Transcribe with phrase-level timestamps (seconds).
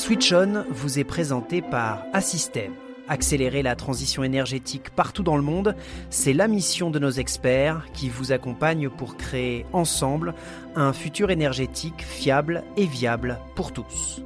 [0.00, 2.72] Switch On vous est présenté par Assystem.
[3.06, 5.76] Accélérer la transition énergétique partout dans le monde,
[6.08, 10.34] c'est la mission de nos experts qui vous accompagnent pour créer ensemble
[10.74, 14.22] un futur énergétique fiable et viable pour tous.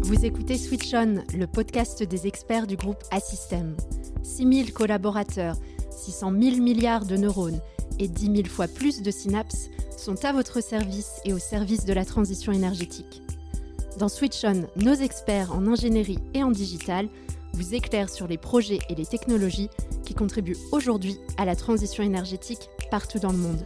[0.00, 3.76] Vous écoutez Switch On, le podcast des experts du groupe Assystem.
[4.22, 5.56] 6000 collaborateurs,
[5.90, 7.60] 600 000 milliards de neurones
[7.98, 11.92] et 10 000 fois plus de synapses sont à votre service et au service de
[11.92, 13.22] la transition énergétique.
[13.98, 17.08] Dans Switch On, nos experts en ingénierie et en digital
[17.52, 19.70] vous éclairent sur les projets et les technologies
[20.04, 23.64] qui contribuent aujourd'hui à la transition énergétique partout dans le monde.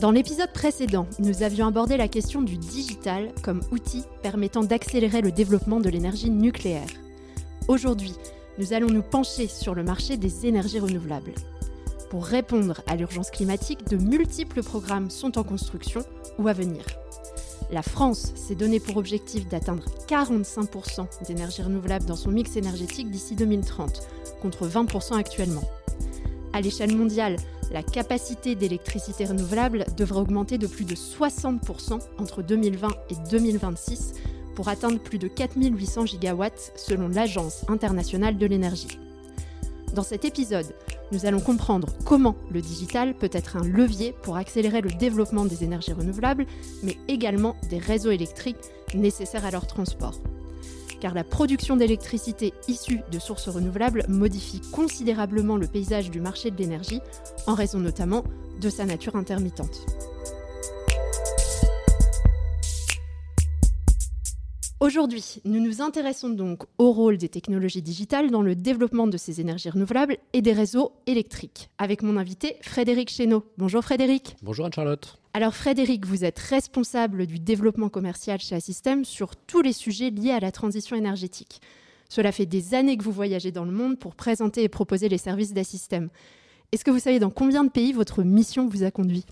[0.00, 5.30] Dans l'épisode précédent, nous avions abordé la question du digital comme outil permettant d'accélérer le
[5.30, 6.88] développement de l'énergie nucléaire.
[7.68, 8.14] Aujourd'hui,
[8.58, 11.34] nous allons nous pencher sur le marché des énergies renouvelables.
[12.12, 16.02] Pour répondre à l'urgence climatique, de multiples programmes sont en construction
[16.38, 16.84] ou à venir.
[17.70, 23.34] La France s'est donné pour objectif d'atteindre 45% d'énergie renouvelable dans son mix énergétique d'ici
[23.34, 24.06] 2030,
[24.42, 25.62] contre 20% actuellement.
[26.52, 27.36] À l'échelle mondiale,
[27.70, 34.16] la capacité d'électricité renouvelable devrait augmenter de plus de 60% entre 2020 et 2026
[34.54, 38.98] pour atteindre plus de 4800 gigawatts selon l'Agence internationale de l'énergie.
[39.94, 40.74] Dans cet épisode,
[41.12, 45.62] nous allons comprendre comment le digital peut être un levier pour accélérer le développement des
[45.62, 46.46] énergies renouvelables,
[46.82, 48.56] mais également des réseaux électriques
[48.94, 50.20] nécessaires à leur transport.
[51.00, 56.56] Car la production d'électricité issue de sources renouvelables modifie considérablement le paysage du marché de
[56.56, 57.00] l'énergie,
[57.46, 58.24] en raison notamment
[58.60, 59.84] de sa nature intermittente.
[64.82, 69.40] Aujourd'hui, nous nous intéressons donc au rôle des technologies digitales dans le développement de ces
[69.40, 73.44] énergies renouvelables et des réseaux électriques, avec mon invité Frédéric Chéneau.
[73.58, 74.34] Bonjour Frédéric.
[74.42, 75.20] Bonjour Anne-Charlotte.
[75.34, 80.32] Alors Frédéric, vous êtes responsable du développement commercial chez Assystem sur tous les sujets liés
[80.32, 81.60] à la transition énergétique.
[82.08, 85.16] Cela fait des années que vous voyagez dans le monde pour présenter et proposer les
[85.16, 86.08] services d'Assystem.
[86.72, 89.26] Est-ce que vous savez dans combien de pays votre mission vous a conduit?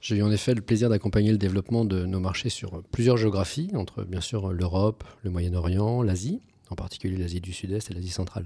[0.00, 3.70] J'ai eu en effet le plaisir d'accompagner le développement de nos marchés sur plusieurs géographies,
[3.74, 6.40] entre bien sûr l'Europe, le Moyen-Orient, l'Asie,
[6.70, 8.44] en particulier l'Asie du Sud-Est et l'Asie centrale.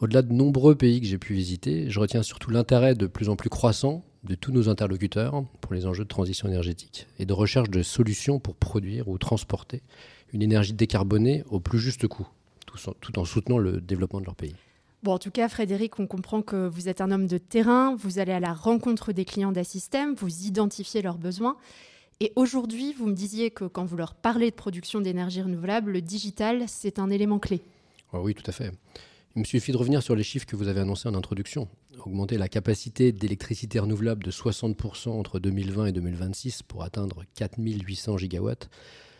[0.00, 3.36] Au-delà de nombreux pays que j'ai pu visiter, je retiens surtout l'intérêt de plus en
[3.36, 7.70] plus croissant de tous nos interlocuteurs pour les enjeux de transition énergétique et de recherche
[7.70, 9.82] de solutions pour produire ou transporter
[10.32, 12.26] une énergie décarbonée au plus juste coût,
[13.00, 14.54] tout en soutenant le développement de leur pays.
[15.04, 18.32] En tout cas, Frédéric, on comprend que vous êtes un homme de terrain, vous allez
[18.32, 21.56] à la rencontre des clients d'Assystem, vous identifiez leurs besoins.
[22.20, 26.00] Et aujourd'hui, vous me disiez que quand vous leur parlez de production d'énergie renouvelable, le
[26.00, 27.60] digital, c'est un élément clé.
[28.12, 28.70] Ah oui, tout à fait.
[29.34, 31.66] Il me suffit de revenir sur les chiffres que vous avez annoncés en introduction.
[32.06, 38.70] Augmenter la capacité d'électricité renouvelable de 60% entre 2020 et 2026 pour atteindre 4800 gigawatts,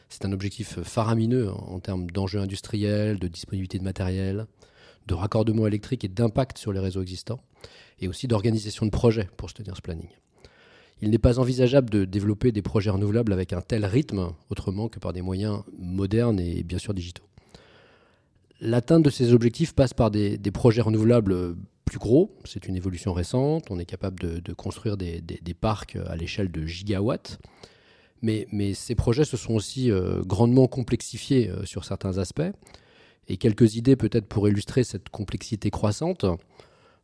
[0.08, 4.46] c'est un objectif faramineux en termes d'enjeux industriels, de disponibilité de matériel,
[5.06, 7.40] de raccordement électrique et d'impact sur les réseaux existants,
[8.00, 10.08] et aussi d'organisation de projets pour se tenir ce planning.
[11.02, 15.00] Il n'est pas envisageable de développer des projets renouvelables avec un tel rythme autrement que
[15.00, 17.24] par des moyens modernes et bien sûr digitaux.
[18.60, 23.64] L'atteinte de ces objectifs passe par des, projets renouvelables plus gros, c'est une évolution récente,
[23.70, 25.20] on est capable de, construire des,
[25.60, 27.40] parcs à l'échelle de gigawatts,
[28.22, 32.52] mais, ces projets se sont aussi euh, grandement complexifiés euh, sur certains aspects,
[33.28, 36.24] et quelques idées peut-être pour illustrer cette complexité croissante.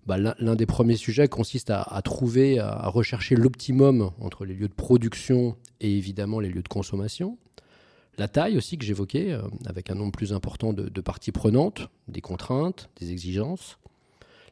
[0.06, 4.72] Bah, l'un des premiers sujets consiste à, trouver, à, rechercher l'optimum entre les lieux de
[4.72, 7.36] production et évidemment les lieux de consommation.
[8.16, 12.20] La taille aussi que j'évoquais, euh, avec un nombre plus important de, parties prenantes, des
[12.20, 13.78] contraintes, des exigences.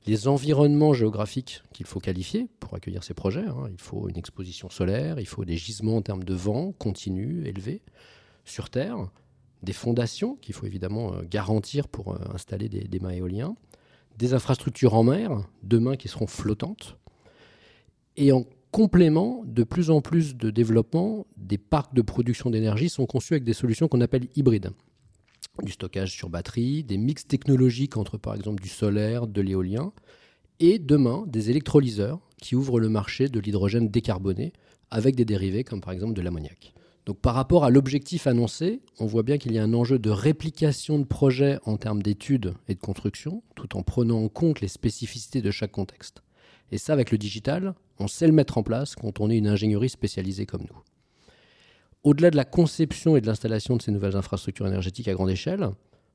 [0.07, 3.47] Les environnements géographiques qu'il faut qualifier pour accueillir ces projets.
[3.47, 3.69] Hein.
[3.73, 7.83] Il faut une exposition solaire, il faut des gisements en termes de vent continu, élevé,
[8.45, 9.09] sur Terre,
[9.63, 13.57] des fondations qu'il faut évidemment euh, garantir pour euh, installer des, mâts éoliens,
[14.19, 16.97] des infrastructures en mer, demain qui seront flottantes,
[18.17, 23.07] et en complément, de plus en plus de développement, des parcs de production d'énergie sont
[23.07, 24.71] conçus avec des solutions qu'on appelle hybrides.
[25.63, 29.93] Du stockage sur batterie, des mix technologiques entre par exemple du solaire, de l'éolien,
[30.61, 34.53] et demain des électrolyseurs qui ouvrent le marché de l'hydrogène décarboné
[34.91, 36.75] avec des dérivés comme par exemple de l'ammoniac.
[37.07, 40.11] Donc par rapport à l'objectif annoncé, on voit bien qu'il y a un enjeu de
[40.11, 44.69] réplication de projets en termes d'études et de construction, tout en prenant en compte les
[44.69, 46.23] spécificités de chaque contexte.
[46.73, 49.47] Et ça, avec le digital, on sait le mettre en place quand on est une
[49.47, 50.83] ingénierie spécialisée comme nous.
[52.03, 55.71] Au-delà de la conception et de l'installation de ces nouvelles infrastructures énergétiques à grande échelle,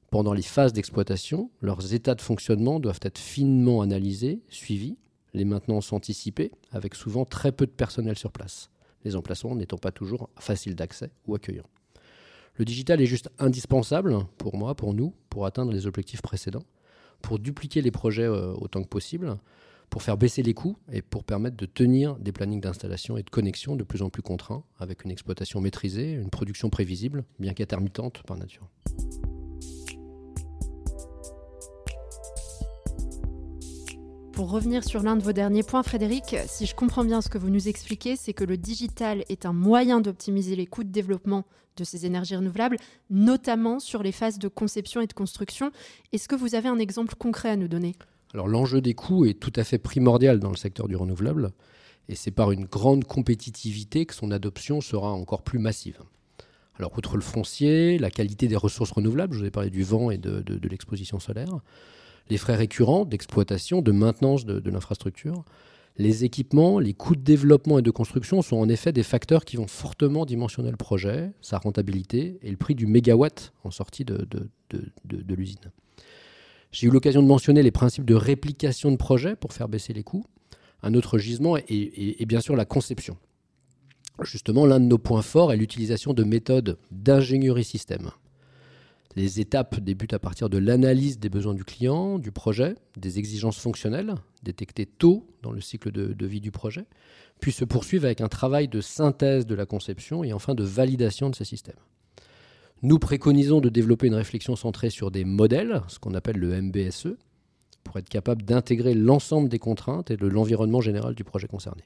[0.10, 4.98] pendant les phases d'exploitation, leurs états de fonctionnement doivent être finement analysés, suivis,
[5.34, 8.70] les maintenances anticipées, avec souvent très peu de personnel sur place,
[9.04, 11.70] les emplacements n'étant pas toujours faciles d'accès ou accueillants.
[12.56, 16.66] Le digital est juste indispensable pour moi, pour nous, pour atteindre les objectifs précédents,
[17.22, 19.38] pour dupliquer les projets euh, autant que possible,
[19.90, 23.30] pour faire baisser les coûts et pour permettre de tenir des plannings d'installation et de
[23.30, 28.24] connexion de plus en plus contraints, avec une exploitation maîtrisée, une production prévisible, bien qu'intermittente
[28.24, 28.68] par nature.
[34.42, 37.38] Pour revenir sur l'un de vos derniers points, Frédéric, si je comprends bien ce que
[37.38, 41.46] vous nous expliquez, c'est que le digital est un moyen d'optimiser les coûts de développement
[41.78, 42.78] de ces énergies renouvelables,
[43.12, 45.70] notamment sur les phases de conception et de construction.
[46.12, 47.94] Est-ce que vous avez un exemple concret à nous donner?
[48.34, 51.52] Alors l'enjeu des coûts est tout à fait primordial dans le secteur du renouvelable,
[52.10, 56.00] et c'est par une grande compétitivité que son adoption sera encore plus massive.
[56.80, 60.10] Alors outre le foncier, la qualité des ressources renouvelables, je vous ai parlé du vent
[60.10, 61.60] et de, de l'exposition solaire,
[62.30, 65.44] les frais récurrents d'exploitation, de maintenance de, l'infrastructure.
[65.98, 69.58] Les équipements, les coûts de développement et de construction sont en effet des facteurs qui
[69.58, 74.28] vont fortement dimensionner le projet, sa rentabilité et le prix du mégawatt en sortie de,
[75.36, 75.72] l'usine.
[76.72, 80.04] J'ai eu l'occasion de mentionner les principes de réplication de projet pour faire baisser les
[80.04, 80.26] coûts.
[80.82, 83.18] Un autre gisement est bien sûr la conception.
[84.24, 88.12] Justement, l'un de nos points forts est l'utilisation de méthodes d'ingénierie système.
[89.16, 93.58] Les étapes débutent à partir de l'analyse des besoins du client, du projet, des exigences
[93.58, 96.86] fonctionnelles, détectées tôt dans le cycle de, vie du projet,
[97.42, 101.30] puis se poursuivent avec un travail de synthèse de la conception et enfin de validation
[101.30, 101.76] de ces systèmes.
[102.84, 107.16] Nous préconisons de développer une réflexion centrée sur des modèles, ce qu'on appelle le MBSE,
[107.84, 111.84] pour être capable d'intégrer l'ensemble des contraintes et de l'environnement général du projet concerné.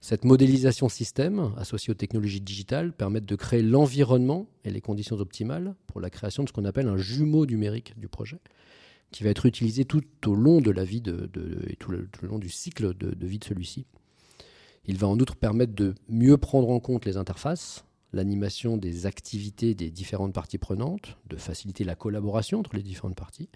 [0.00, 5.74] Cette modélisation système, associée aux technologies digitales, permet de créer l'environnement et les conditions optimales
[5.86, 8.40] pour la création de ce qu'on appelle un jumeau numérique du projet,
[9.10, 11.28] qui va être utilisé tout au long de la vie de,
[11.68, 13.84] et tout le, long du cycle de, de vie de celui-ci.
[14.86, 19.74] Il va en outre permettre de mieux prendre en compte les interfaces, l'animation des activités
[19.74, 23.50] des différentes parties prenantes, de faciliter la collaboration entre les différentes parties,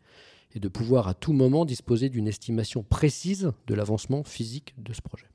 [0.55, 5.01] et de pouvoir à tout moment disposer d'une estimation précise de l'avancement physique de ce
[5.01, 5.27] projet.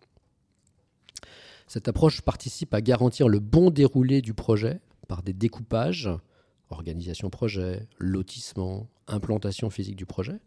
[1.69, 6.10] Cette approche participe à garantir le bon déroulé du projet par des découpages,
[6.71, 10.39] organisation projet, lotissement, implantation physique du projet,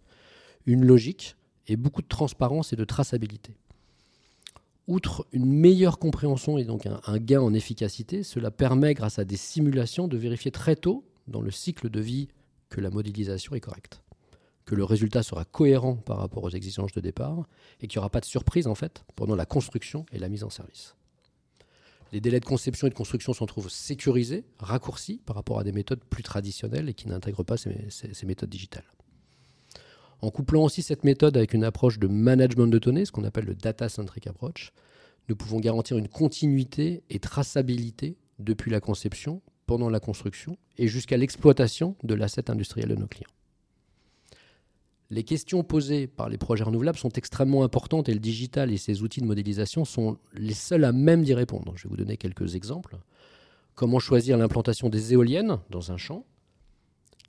[0.66, 1.36] une logique
[1.68, 3.54] et beaucoup de transparence et de traçabilité.
[4.88, 9.36] Outre une meilleure compréhension et donc un, gain en efficacité, cela permet, grâce à des
[9.36, 12.26] simulations, de vérifier très tôt dans le cycle de vie
[12.68, 14.02] que la modélisation est correcte,
[14.64, 17.46] que le résultat sera cohérent par rapport aux exigences de départ
[17.80, 20.42] et qu'il n'y aura pas de surprise en fait pendant la construction et la mise
[20.42, 20.96] en service.
[22.12, 25.72] Les délais de conception et de construction s'en trouvent sécurisés, raccourcis par rapport à des
[25.72, 28.84] méthodes plus traditionnelles et qui n'intègrent pas ces, méthodes digitales.
[30.20, 33.46] En couplant aussi cette méthode avec une approche de management de données, ce qu'on appelle
[33.46, 34.72] le data-centric approach,
[35.28, 41.16] nous pouvons garantir une continuité et traçabilité depuis la conception, pendant la construction et jusqu'à
[41.16, 43.30] l'exploitation de l'asset industriel de nos clients
[45.12, 49.02] les questions posées par les projets renouvelables sont extrêmement importantes et le digital et ses
[49.02, 51.74] outils de modélisation sont les seuls à même d'y répondre.
[51.76, 52.96] Je vais vous donner quelques exemples.
[53.74, 56.24] Comment choisir l'implantation des éoliennes dans un champ?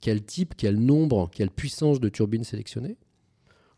[0.00, 2.96] Quel type, quel nombre, quelle puissance de turbines sélectionner?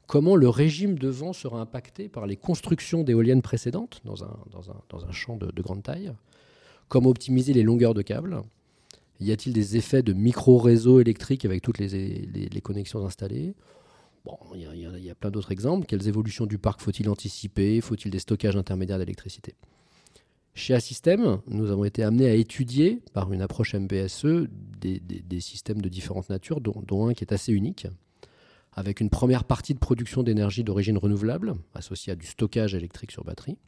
[0.07, 4.39] Comment le régime de vent sera impacté par les constructions d'éoliennes précédentes dans un,
[4.89, 6.13] dans un, champ de, grande taille?
[6.87, 8.41] Comment optimiser les longueurs de câbles
[9.19, 13.57] Y a-t-il des effets de micro-réseaux électriques avec toutes les connexions installées?
[14.55, 15.87] Il y, a plein d'autres exemples.
[15.87, 17.81] Quelles évolutions du parc faut-il anticiper?
[17.81, 19.55] Faut-il des stockages intermédiaires d'électricité?
[20.55, 24.49] Chez Assystem, nous avons été amenés à étudier, par une approche MBSE,
[24.81, 27.87] des, systèmes de différentes natures, dont, un qui est assez unique,
[28.73, 33.23] avec une première partie de production d'énergie d'origine renouvelable, associée à du stockage électrique sur
[33.23, 33.59] batterie,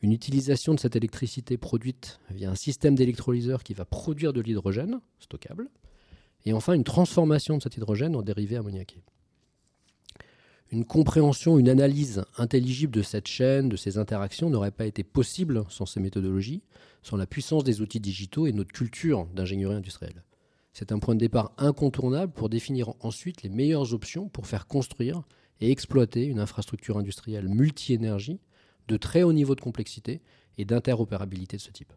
[0.00, 5.00] une utilisation de cette électricité produite via un système d'électrolyseur qui va produire de l'hydrogène
[5.20, 5.68] stockable,
[6.46, 9.02] et enfin une transformation de cet hydrogène en dérivé ammoniaqué
[10.72, 15.64] une compréhension, une analyse intelligible de cette chaîne, de ces interactions n'aurait pas été possible
[15.68, 16.62] sans ces méthodologies,
[17.02, 20.24] sans la puissance des outils digitaux et notre culture d'ingénierie industrielle.
[20.72, 25.22] C'est un point de départ incontournable pour définir ensuite les meilleures options pour faire construire
[25.60, 28.40] et exploiter une infrastructure industrielle multi-énergie
[28.88, 30.20] de très haut niveau de complexité
[30.58, 31.92] et d'interopérabilité de ce type.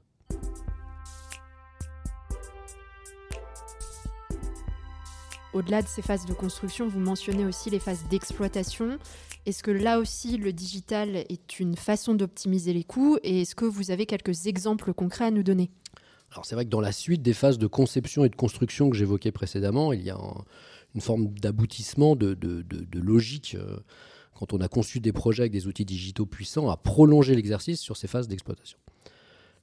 [5.52, 9.00] Au-delà de ces phases de construction, vous mentionnez aussi les phases d'exploitation.
[9.48, 13.66] Est-ce que là aussi le digital est une façon d'optimiser les coûts et est-ce que
[13.66, 15.72] vous avez quelques exemples concrets à nous donner?
[16.32, 18.96] Alors c'est vrai que dans la suite des phases de conception et de construction que
[18.96, 20.20] j'évoquais précédemment, il y a
[20.94, 22.38] une forme d'aboutissement, de,
[22.94, 23.56] logique.
[23.60, 23.80] Euh,
[24.36, 27.98] quand on a conçu des projets avec des outils digitaux puissants, à prolonger l'exercice sur
[27.98, 28.78] ces phases d'exploitation.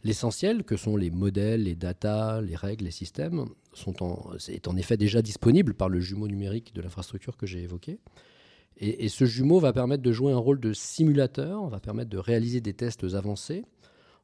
[0.04, 4.76] L'essentiel, que sont les modèles, les datas, les règles, les systèmes, sont en, est en
[4.76, 7.98] effet déjà disponible par le jumeau numérique de l'infrastructure que j'ai évoqué.
[8.78, 12.60] Et, ce jumeau va permettre de jouer un rôle de simulateur, va permettre de réaliser
[12.60, 13.64] des tests avancés,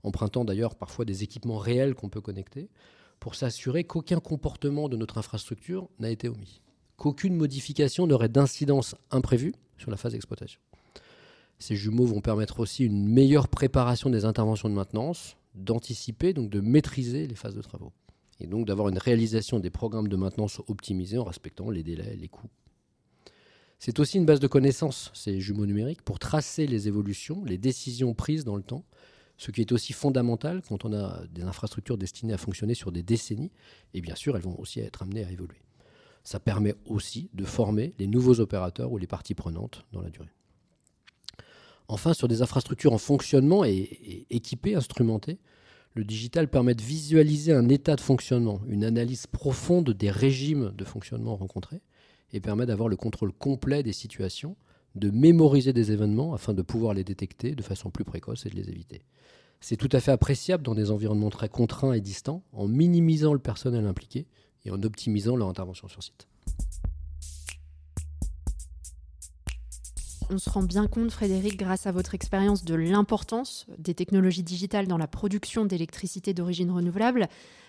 [0.02, 2.69] empruntant d'ailleurs parfois des équipements réels qu'on peut connecter,
[3.19, 6.61] pour s'assurer qu'aucun comportement de notre infrastructure n'a été omis,
[6.99, 10.61] qu'aucune modification n'aurait d'incidence imprévue sur la phase d'exploitation.
[11.59, 16.61] Ces jumeaux vont permettre aussi une meilleure préparation des interventions de maintenance, d'anticiper, donc de
[16.61, 17.92] maîtriser les phases de travaux,
[18.40, 22.28] et donc d'avoir une réalisation des programmes de maintenance optimisés en respectant les délais, les
[22.28, 22.50] coûts.
[23.78, 28.14] C'est aussi une base de connaissances, ces jumeaux numériques, pour tracer les évolutions, les décisions
[28.14, 28.85] prises dans le temps,
[29.38, 33.02] ce qui est aussi fondamental quand on a des infrastructures destinées à fonctionner sur des
[33.02, 33.50] décennies,
[33.92, 35.61] et bien sûr, elles vont aussi être amenées à évoluer.
[36.23, 40.30] Ça permet aussi de former les nouveaux opérateurs ou les parties prenantes dans la durée.
[41.88, 45.38] Enfin, sur des infrastructures en fonctionnement et, équipées, instrumentées,
[45.94, 50.84] le digital permet de visualiser un état de fonctionnement, une analyse profonde des régimes de
[50.84, 51.82] fonctionnement rencontrés,
[52.32, 54.56] et permet d'avoir le contrôle complet des situations,
[54.94, 58.56] de mémoriser des événements afin de pouvoir les détecter de façon plus précoce et de
[58.56, 59.02] les éviter.
[59.60, 63.38] C'est tout à fait appréciable dans des environnements très contraints et distants, en minimisant le
[63.38, 64.26] personnel impliqué
[64.64, 66.26] et en optimisant leur intervention sur site.
[70.32, 74.86] On se rend bien compte, Frédéric, grâce à votre expérience, de l'importance des technologies digitales
[74.86, 77.28] dans la production d'électricité d'origine renouvelable.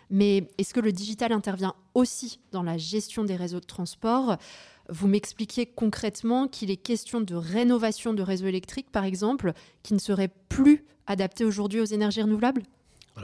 [0.10, 4.38] Mais est-ce que le digital intervient aussi dans la gestion des réseaux de transport?
[4.88, 9.52] Vous m'expliquiez concrètement qu'il est question de rénovation de réseaux électriques, par exemple,
[9.82, 12.64] qui ne seraient plus adaptés aujourd'hui aux énergies renouvelables?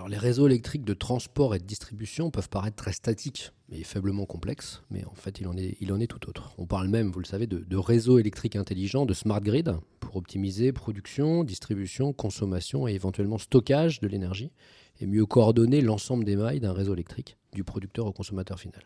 [0.10, 4.82] Les réseaux électriques de transport et de distribution peuvent paraître très statiques et faiblement complexes,
[4.90, 6.54] mais en fait, il en est, il en est tout autre.
[6.58, 10.16] On parle même, vous le savez, de, de réseaux électriques intelligents, de smart grid, pour
[10.16, 14.52] optimiser production, distribution, consommation et éventuellement stockage de l'énergie,
[15.00, 18.84] et mieux coordonner l'ensemble des mailles d'un réseau électrique, du producteur au consommateur final.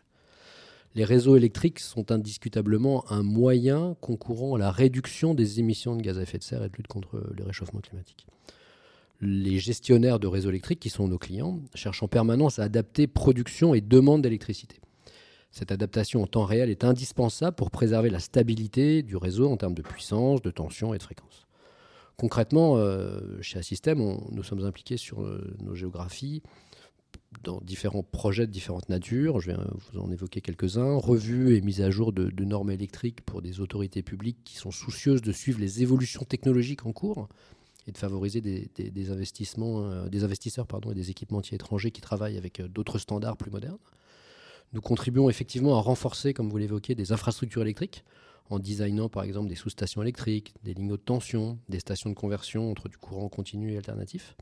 [0.94, 6.18] Les réseaux électriques sont indiscutablement un moyen concourant à la réduction des émissions de gaz
[6.18, 8.26] à effet de serre et de lutte contre le réchauffement climatique
[9.20, 13.74] les gestionnaires de réseaux électriques, qui sont nos clients, cherchent en permanence à adapter production
[13.74, 14.80] et demande d'électricité.
[15.50, 19.74] Cette adaptation en temps réel est indispensable pour préserver la stabilité du réseau en termes
[19.74, 21.46] de puissance, de tension et de fréquence.
[22.16, 26.42] Concrètement, euh, chez Assystem, nous sommes impliqués sur euh, nos géographies
[27.42, 29.40] dans différents projets de différentes natures.
[29.40, 29.56] Je vais
[29.92, 30.96] vous en évoquer quelques-uns.
[30.96, 35.22] Revue et mise à jour de, normes électriques pour des autorités publiques qui sont soucieuses
[35.22, 37.28] de suivre les évolutions technologiques en cours
[37.86, 42.38] et de favoriser des, investissements, euh, des investisseurs pardon, et des équipementiers étrangers qui travaillent
[42.38, 43.78] avec euh, d'autres standards plus modernes.
[44.72, 48.04] Nous contribuons effectivement à renforcer, comme vous l'évoquez, des infrastructures électriques
[48.50, 52.70] en designant par exemple des sous-stations électriques, des lignes haute tension, des stations de conversion
[52.70, 54.36] entre du courant continu et alternatif.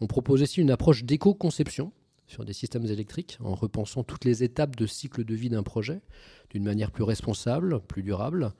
[0.00, 1.92] On propose aussi une approche d'éco-conception
[2.26, 6.00] sur des systèmes électriques en repensant toutes les étapes de cycle de vie d'un projet
[6.50, 8.52] d'une manière plus responsable, plus durable,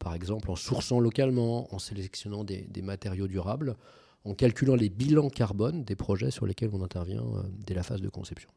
[0.00, 3.76] par exemple en sourçant localement, en sélectionnant des, matériaux durables,
[4.24, 8.00] en calculant les bilans carbone des projets sur lesquels on intervient euh, dès la phase
[8.00, 8.50] de conception.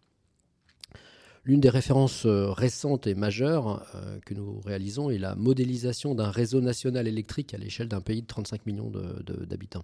[1.46, 6.32] L'une des références euh, récentes et majeures euh, que nous réalisons est la modélisation d'un
[6.32, 8.92] réseau national électrique à l'échelle d'un pays de 35 millions
[9.46, 9.84] d'habitants.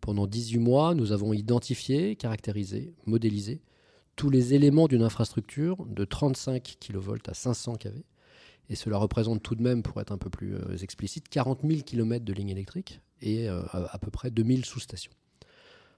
[0.00, 3.60] Pendant 18 mois, nous avons identifié, caractérisé, modélisé
[4.14, 8.04] tous les éléments d'une infrastructure de 35 kV à 500 kV
[8.70, 11.82] et cela représente tout de même, pour être un peu plus euh, explicite, 40 000
[11.82, 15.12] km de lignes électriques et euh, à, peu près 2000 sous-stations.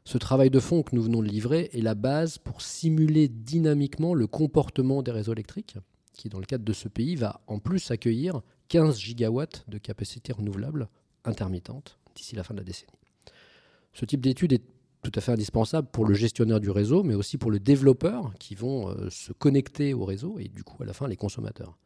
[0.05, 4.15] Ce travail de fond que nous venons de livrer est la base pour simuler dynamiquement
[4.15, 5.77] le comportement des réseaux électriques,
[6.15, 10.33] qui dans le cadre de ce pays va en plus accueillir 15 gigawatts de capacité
[10.33, 10.89] renouvelable
[11.25, 12.93] intermittente d'ici la fin de la décennie.
[13.93, 14.63] Ce type d'étude est
[15.03, 18.55] tout à fait indispensable pour le gestionnaire du réseau, mais aussi pour le développeur qui
[18.55, 21.77] vont euh, se connecter au réseau et du coup à la fin les consommateurs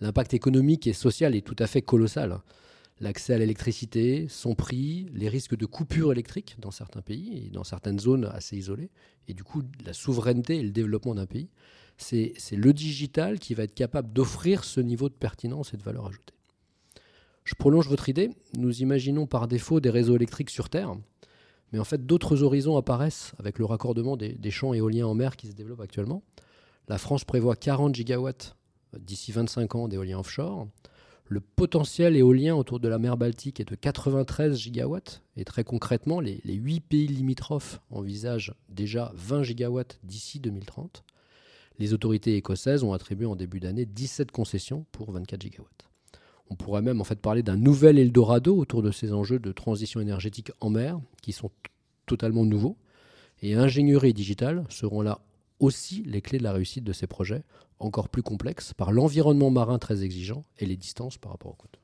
[0.00, 2.40] l'impact économique et social est tout à fait colossal.
[2.98, 7.64] L'accès à l'électricité, son prix, les risques de coupure électrique dans certains pays et dans
[7.64, 8.90] certaines zones assez isolées,
[9.28, 11.50] et du coup la souveraineté et le développement d'un pays,
[11.98, 16.06] c'est le digital qui va être capable d'offrir ce niveau de pertinence et de valeur
[16.06, 16.34] ajoutée.
[17.44, 20.94] Je prolonge votre idée, nous imaginons par défaut des réseaux électriques sur Terre,
[21.72, 25.36] mais en fait d'autres horizons apparaissent avec le raccordement des, des champs éoliens en mer
[25.36, 26.22] qui se développent actuellement.
[26.88, 28.56] La France prévoit 40 gigawatts
[29.00, 30.68] d'ici 25 ans d'éolien offshore.
[31.28, 36.20] Le potentiel éolien autour de la mer Baltique est de 93 gigawatts et très concrètement,
[36.20, 41.02] les, les 8 pays limitrophes envisagent déjà 20 gigawatts d'ici 2030.
[41.78, 45.88] Les autorités écossaises ont attribué en début d'année 17 concessions pour 24 gigawatts.
[46.48, 50.00] On pourrait même en fait parler d'un nouvel Eldorado autour de ces enjeux de transition
[50.00, 51.50] énergétique en mer qui sont
[52.06, 52.76] totalement nouveaux.
[53.42, 55.20] Et ingénierie et digital seront là
[55.58, 57.42] aussi les clés de la réussite de ces projets,
[57.78, 61.78] encore plus complexes par l'environnement marin très exigeant et les distances par rapport aux côtes.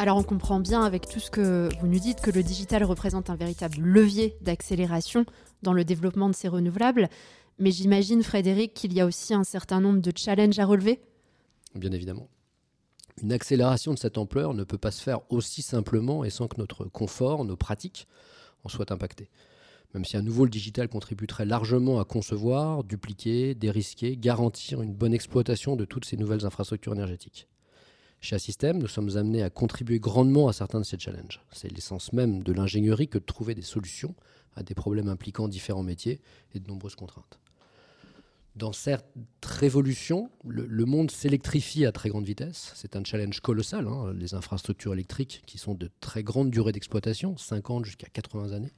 [0.00, 3.30] Alors on comprend bien avec tout ce que vous nous dites que le digital représente
[3.30, 5.26] un véritable levier d'accélération
[5.62, 7.08] dans le développement de ces renouvelables,
[7.58, 11.00] mais j'imagine Frédéric qu'il y a aussi un certain nombre de challenges à relever.
[11.74, 12.28] Bien évidemment.
[13.20, 16.58] Une accélération de cette ampleur ne peut pas se faire aussi simplement et sans que
[16.58, 18.06] notre confort, nos pratiques
[18.62, 19.28] en soient impactés.
[19.94, 25.14] Même si à nouveau le digital contribuerait largement à concevoir, dupliquer, dérisquer, garantir une bonne
[25.14, 27.48] exploitation de toutes ces nouvelles infrastructures énergétiques.
[28.20, 31.40] Chez Assystem, nous sommes amenés à contribuer grandement à certains de ces challenges.
[31.52, 34.14] C'est l'essence même de l'ingénierie que de trouver des solutions
[34.56, 36.20] à des problèmes impliquant différents métiers
[36.52, 37.38] et de nombreuses contraintes.
[38.56, 39.04] Dans cette
[39.46, 42.72] révolution, le, monde s'électrifie à très grande vitesse.
[42.74, 43.86] C'est un challenge colossal.
[43.86, 44.12] Hein.
[44.14, 48.72] Les infrastructures électriques, qui sont de très grande durée d'exploitation, 50 jusqu'à 80 années,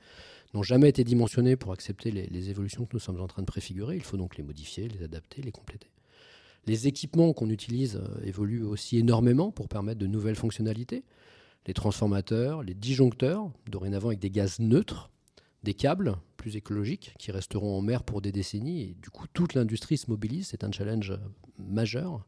[0.55, 3.47] n'ont jamais été dimensionnées pour accepter les, les évolutions que nous sommes en train de
[3.47, 3.97] préfigurer.
[3.97, 5.91] Il faut donc les modifier, les adapter, les compléter.
[6.67, 11.05] Les équipements qu'on utilise euh, évoluent aussi énormément pour permettre de nouvelles fonctionnalités.
[11.67, 15.11] Les transformateurs, les disjoncteurs, dorénavant avec des gaz neutres,
[15.63, 18.83] des câbles plus écologiques qui resteront en mer pour des décennies.
[18.83, 20.49] Et du coup, toute l'industrie se mobilise.
[20.49, 21.19] C'est un challenge euh,
[21.59, 22.27] majeur.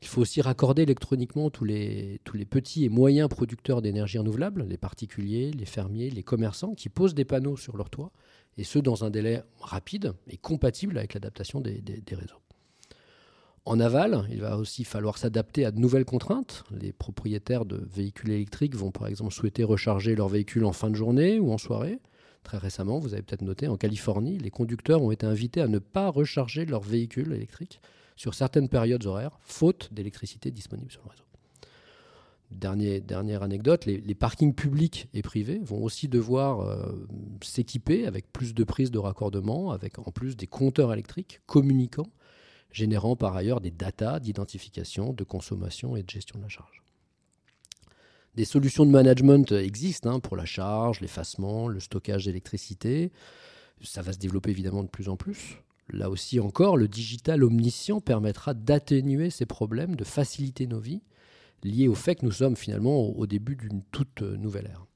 [0.00, 5.50] Il faut aussi raccorder électroniquement tous les, petits et moyens producteurs d'énergie renouvelable, les particuliers,
[5.50, 8.12] les fermiers, les commerçants, qui posent des panneaux sur leur toit,
[8.56, 12.40] et ce dans un délai rapide et compatible avec l'adaptation des réseaux.
[13.68, 16.64] En aval, il va aussi falloir s'adapter à de nouvelles contraintes.
[16.70, 20.94] Les propriétaires de véhicules électriques vont par exemple souhaiter recharger leur véhicule en fin de
[20.94, 21.98] journée ou en soirée.
[22.44, 25.78] Très récemment, vous avez peut-être noté, en Californie, les conducteurs ont été invités à ne
[25.78, 27.82] pas recharger leur véhicule électrique
[28.18, 31.24] sur certaines périodes horaires, faute d'électricité disponible sur le réseau.
[33.06, 37.06] dernière anecdote, les, parkings publics et privés vont aussi devoir euh,
[37.42, 42.10] s'équiper avec plus de prises de raccordement, avec en plus des compteurs électriques communiquant
[42.70, 46.82] générant par ailleurs des datas d'identification, de consommation et de gestion de la charge.
[48.34, 53.10] Des solutions de management existent hein, pour la charge, l'effacement, le stockage d'électricité.
[53.82, 55.56] Ça va se développer évidemment de plus en plus.
[55.90, 61.02] Là aussi encore, le digital omniscient permettra d'atténuer ces problèmes, de faciliter nos vies,
[61.64, 64.86] liés au fait que nous sommes finalement au début d'une toute nouvelle ère.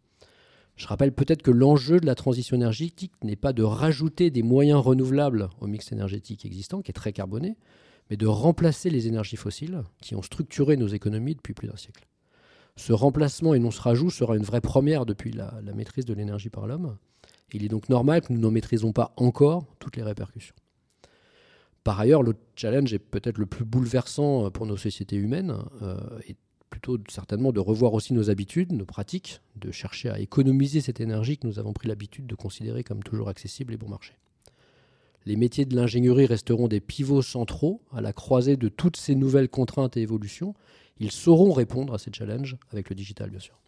[0.76, 4.81] Je rappelle peut-être que l'enjeu de la transition énergétique n'est pas de rajouter des moyens
[4.81, 7.57] renouvelables au mix énergétique existant, qui est très carboné,
[8.11, 12.07] mais de remplacer les énergies fossiles qui ont structuré nos économies depuis plus d'un siècle.
[12.76, 16.50] Ce remplacement et non ce rajout sera une vraie première depuis la, maîtrise de l'énergie
[16.50, 16.96] par l'homme.
[17.52, 20.55] Il est donc normal que nous n'en maîtrisons pas encore toutes les répercussions.
[21.84, 25.96] Par ailleurs, le challenge est peut-être le plus bouleversant pour nos sociétés humaines euh,
[26.28, 26.36] et
[26.70, 31.36] plutôt certainement de revoir aussi nos habitudes, nos pratiques, de chercher à économiser cette énergie
[31.36, 34.14] que nous avons pris l'habitude de considérer comme toujours accessible et bon marché.
[35.26, 39.48] Les métiers de l'ingénierie resteront des pivots centraux à la croisée de toutes ces nouvelles
[39.48, 40.54] contraintes et évolutions.
[40.98, 43.60] Ils sauront répondre à ces challenges avec le digital, bien sûr.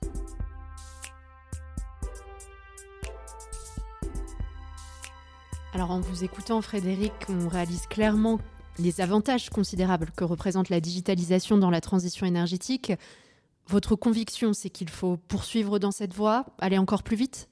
[5.74, 8.38] Alors en vous écoutant, Frédéric, on réalise clairement
[8.78, 12.92] les avantages considérables que représente la digitalisation dans la transition énergétique.
[13.66, 17.48] Votre conviction, c'est qu'il faut poursuivre dans cette voie, aller encore plus vite?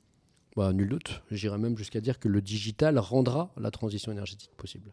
[0.57, 1.25] Bah, Nul doute.
[1.33, 4.93] J'irais même jusqu'à dire que le digital rendra la transition énergétique possible.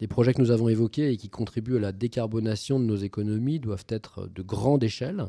[0.00, 3.58] Les projets que nous avons évoqués et qui contribuent à la décarbonation de nos économies
[3.58, 5.28] doivent être de grande échelle,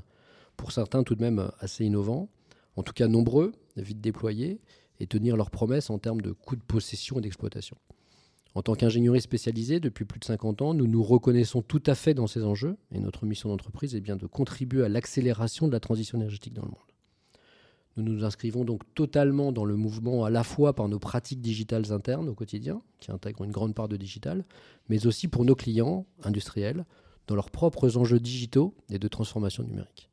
[0.58, 2.28] pour certains tout de même assez innovants,
[2.76, 4.60] en tout cas nombreux, vite déployés,
[5.00, 7.78] et tenir leurs promesses en termes de coûts de possession et d'exploitation.
[8.56, 12.14] En tant qu'ingénierie spécialisée depuis plus de 50 ans, nous nous reconnaissons tout à fait
[12.14, 15.82] dans ces enjeux et notre mission d'entreprise est bien de contribuer à l'accélération de la
[15.82, 16.78] transition énergétique dans le monde.
[17.98, 21.92] Nous nous inscrivons donc totalement dans le mouvement à la fois par nos pratiques digitales
[21.92, 24.46] internes au quotidien, qui intègrent une grande part de digital,
[24.90, 26.86] mais aussi pour nos clients industriels,
[27.28, 30.10] dans leurs propres enjeux digitaux et de transformation numérique.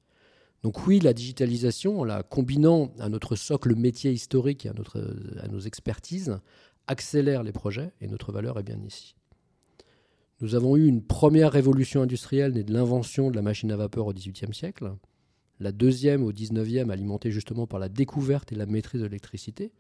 [0.63, 5.61] Donc oui, la digitalisation, en la combinant à notre socle métier historique et à, nos
[5.61, 6.39] expertises,
[6.87, 9.17] accélère les projets et notre valeur est bien ici.
[10.41, 14.07] Nous avons eu une première révolution industrielle née de l'invention de la machine à vapeur
[14.07, 14.93] au XVIIIe siècle,
[15.61, 19.73] la deuxième au XIXe alimentée justement par la découverte et la maîtrise de l'électricité,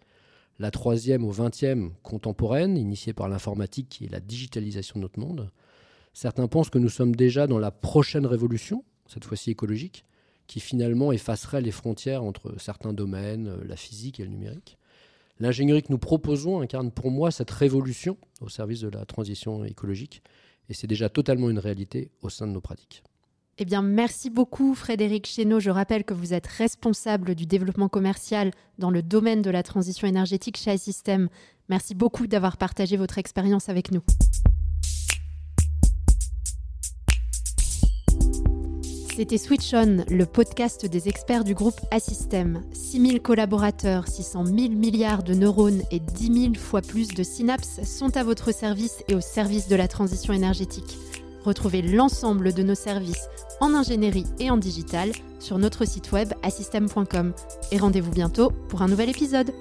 [0.58, 5.50] la troisième au XXe contemporaine, initiée par l'informatique est la digitalisation de notre monde.
[6.12, 10.04] Certains pensent que nous sommes déjà dans la prochaine révolution, cette fois-ci écologique,
[10.46, 14.78] qui finalement effacerait les frontières entre certains domaines, la physique et le numérique.
[15.40, 20.22] L'ingénierie que nous proposons incarne pour moi cette révolution au service de la transition écologique
[20.68, 23.02] et c'est déjà totalement une réalité au sein de nos pratiques.
[23.58, 25.60] Eh bien, merci beaucoup Frédéric Chéneau.
[25.60, 30.08] Je rappelle que vous êtes responsable du développement commercial dans le domaine de la transition
[30.08, 31.28] énergétique chez iSystem.
[31.68, 34.02] Merci beaucoup d'avoir partagé votre expérience avec nous.
[39.14, 42.62] C'était Switch On, le podcast des experts du groupe Assystem.
[42.72, 48.16] 6000 collaborateurs, 600 000 milliards de neurones et 10 000 fois plus de synapses sont
[48.16, 50.96] à votre service et au service de la transition énergétique.
[51.44, 53.28] Retrouvez l'ensemble de nos services
[53.60, 57.34] en ingénierie et en digital sur notre site web assystem.com.
[57.70, 59.52] Et rendez-vous bientôt pour un nouvel épisode.